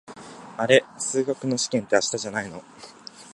[0.57, 2.63] あれ、数学の試験って明日じゃないの？